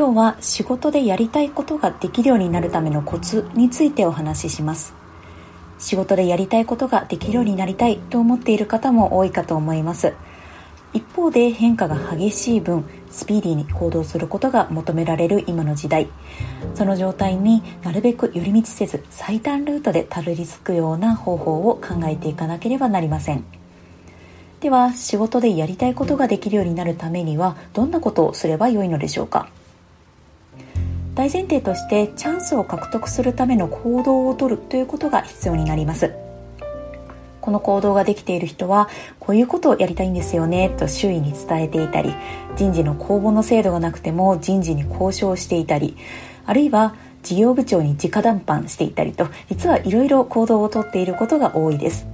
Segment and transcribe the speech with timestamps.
[0.00, 4.94] 今日は仕事でやりたいことができるようになるためのコツについてお話しします。
[5.78, 10.14] 仕事でやりたいことができるようになりたいと思っている方も多いかと思います。
[10.94, 16.08] 一方で変化が激しい分スピーディーに行動することが求められる今の時代。
[16.74, 23.44] その状態になるべく寄り道せず最短ルートでたどり着くような方法を考えていかなければなりません。
[24.60, 29.50] では仕事でやりたいことができるようになるためにはどんなことをすればよいのでしょうか？
[31.14, 36.12] 大前提としてチャンスを獲得するための行動をとるということが必要になります。
[37.40, 38.88] この行動ができている人は
[39.18, 42.14] こういうことをやりたいんですよねと周囲に伝えていたり
[42.54, 45.96] 人事の公募の制度がなくても人事に交渉していたり
[46.44, 52.06] あるいは事業部長に直談判していたりと実はいろいろ行動をとっていることが多いです。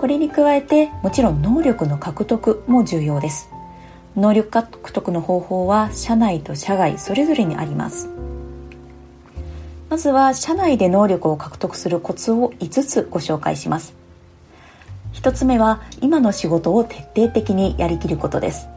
[0.00, 3.55] これに加えてもちろん能力の獲得も重要です。
[4.16, 8.08] 能力獲得の方法は社内と社外それぞれにあります。
[9.90, 13.94] まずは社内で能力を獲得するコツを5つご紹介します。
[15.12, 18.68] 1つ目は今の仕事を徹底的にやりきることです。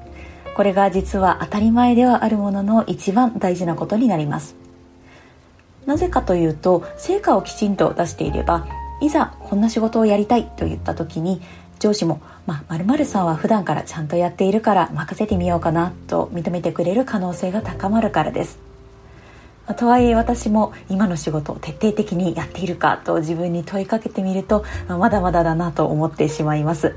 [0.56, 4.56] これが実は当たり前ではあるものの一番大事なことになります。
[5.86, 8.68] なぜかというと成果をきちんと出していれば
[9.02, 11.42] いざこんな仕事をやりたいと言った時に
[11.80, 18.60] 上司も、まあ、〇〇さんは普段からちゃんとやっているから任せてみようかなと認めてくれる可能性が高まるからです。
[19.76, 26.96] とはいえ私も今の仕事を徹底的にやっているかと自分に問いかけてみるとまだまだだなと思ってしまいます。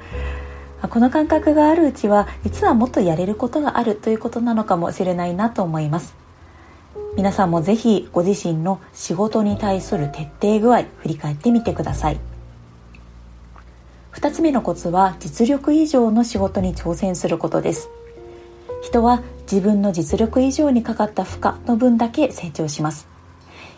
[0.88, 6.14] この感覚があるうちは実はもっとやれることがあるということなのかもしれないなと思います。
[7.14, 12.31] 皆さんもぜひご自身の仕事に対する徹底具合振り返ってみてください。
[14.12, 17.88] 2つ目のコツは実力以上の仕事に挑戦することです。
[18.82, 23.08] 人は自分の実力以上にかかった負荷の分だけ成長します。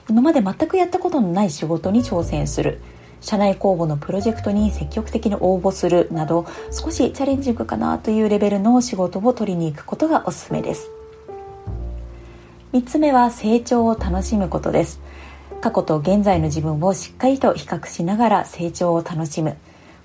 [0.09, 2.81] 今まで全くやったことのない仕事に挑戦する。
[3.21, 10.91] 社内公募のプロジェクトに積極的に応募するなど少しチャレンジングかなというレベルの仕事を取りに行くことがおすすめです。
[12.75, 15.01] 3つ目は成長を楽しむことです。
[15.61, 19.57] 過去と現在の自分をしっかりと比較しながら成長を楽しむ。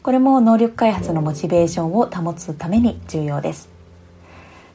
[0.01, 3.69] これも能力開発のモチベーションを保つために重要です。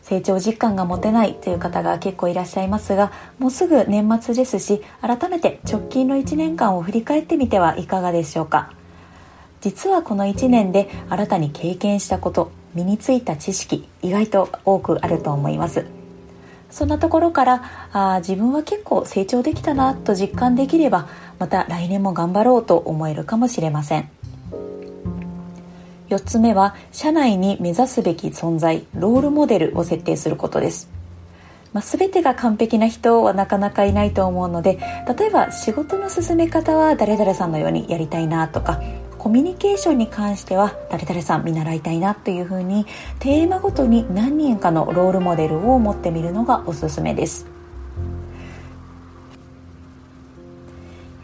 [0.03, 8.73] 成長実感が持てないという方が結構いらっしゃいますがもうすぐ年末ですし改めて直近の1年間を振り返ってみてはいかがでしょうか。
[9.63, 15.87] 実はこの1年で新たに経験したこと身についた知識意外と多くあると思います。
[16.71, 21.09] そんなところからあ自分は結構成長できたなと実感できれば
[21.39, 24.11] また来年も頑張ろうと思えるかもしれません。
[26.09, 30.91] 4つ目は社内に目指すべき存在ロールモデルを設定することです。
[31.73, 34.79] まあ、全てが完璧な人はなかなかいないと思うので
[35.19, 38.81] 例えば仕事の進め方は誰々さんのようにやりたいなとか
[39.19, 42.87] コミュニケーションに関しては誰々さん見習いたいなというふうに
[43.19, 47.47] テーマごとに何人かのロールモデルを持ってみるのがおすすめです。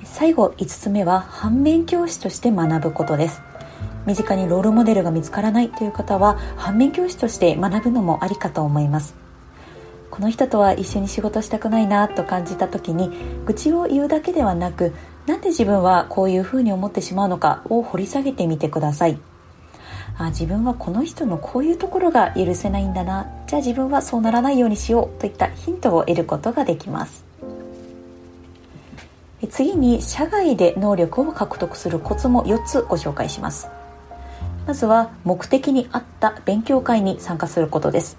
[0.02, 3.49] 最後5つ目は反面教師として学ぶことです。
[4.06, 9.14] 身近にロールモデルが見つからないという方は反面教師として学ぶのもありかと思います。
[10.10, 13.10] この人とは一緒に仕事したくないなと感じた時に
[13.46, 14.92] 愚痴を言うだけではなく
[15.26, 19.18] なんで自分はこういうふうに思ってしまうのかを掘り下げてみてください。
[20.18, 23.28] あ自分はこの人のこういうところが許せないんだな。
[23.46, 27.24] じゃあ自分はそうならないようにしようといったヒントを得ることができます。
[29.48, 33.68] 次に社外で能力を獲得するコツも4つご紹介します。
[34.70, 38.16] まずは目的に合った勉強会に参加することです。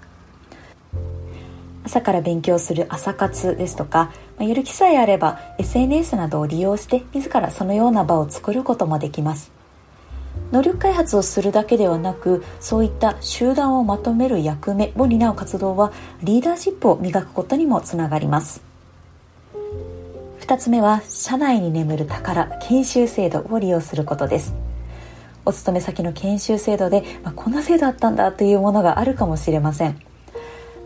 [1.82, 9.50] 朝から勉強する朝活ですとか、まやる気さえあれば SNS などを利用して自らそのような場を作ることもできます。
[10.50, 15.90] 能力開発をするだけではなくそういった集団をまとめる役目を担う活動は
[16.22, 18.60] リーダーシップを磨くことにもつながります。
[20.40, 24.61] 2つ目は社内に眠る宝研修制度を利用することです。
[25.44, 29.98] お勤め先の研修制度で、まあ、こんな制度あったんだというものがあるかもしれません。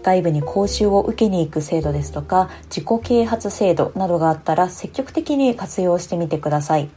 [0.02, 6.88] 外部に講習を受けに行く制度ですとか自己啓発制度などがあったら積極的に活用してみてください。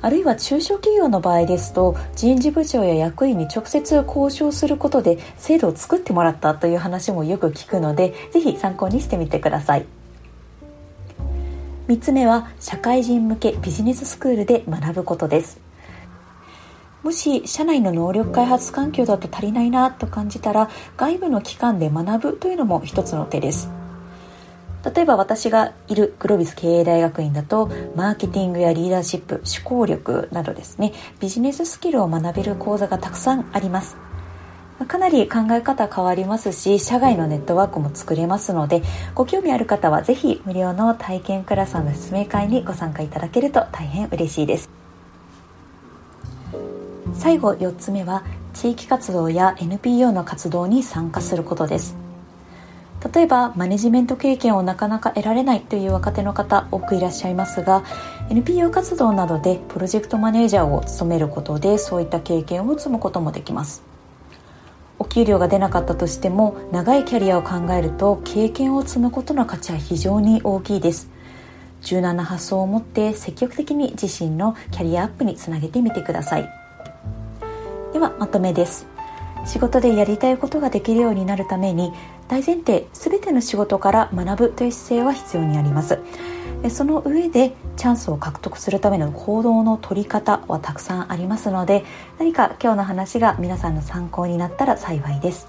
[0.00, 9.86] あるいは中小企業の場合ですと人事部長や役員に直接交渉することで制度を作ってもらったという話もよく聞くのでぜひ参考にしてみてください。
[11.88, 15.65] 3つ目は社会人向けビジネススクールで学ぶことです。
[17.06, 23.70] もし社内の能力開発環境だと足りないなと感じたら外部の機関で学ぶというのも一つの手です。
[24.84, 30.92] 例えば私がいるグロービス経営大学院だとマーケティングやリーダーシップ思考力などですね。
[31.20, 33.96] ビジネススキルを学べる講座がたくさんあります。
[34.88, 38.82] かなり考え方変わりますし社外のネットワークも作れますので
[39.14, 44.75] ご興味ある方はぜひ無料の体験クラスの説明会にご参加いただけると大変嬉しいです。
[47.18, 51.96] 最後4つ目は地域活動や NPO の活動に参加することです。
[53.14, 57.84] 例えばマネジメント経験をなかなか得られないという若手の方多くいらっしゃいますが
[58.30, 63.82] NPO 活動などでプロジェクトマネージャーを務めることでそういった経験を積むこともできます。
[64.98, 71.10] お給料が出なかったとしても長いキャリアを考えると経験を積むことの価値は非常に大きいです。
[71.82, 76.65] 柔軟な発想を持って積極的に自身のキャリアアップにつなげてみてください。
[77.96, 78.86] ではまとめです。
[79.46, 81.94] 仕事でやりたいことができるようになるために
[82.28, 85.98] 大前提全ての仕事から学ぶという姿勢は必要にあります。
[86.68, 91.86] その上でチャンスを獲得するための行動の取り方はたくさんありますので
[92.18, 95.48] 何か今日の話が皆さんの参考になったら幸いです。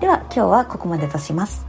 [0.00, 1.66] では今日はここまでとします。